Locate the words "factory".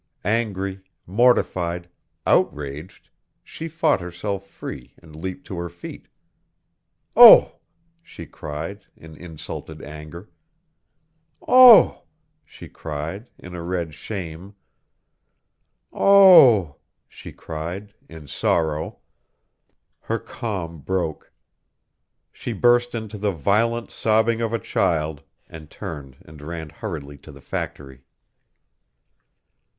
27.41-28.03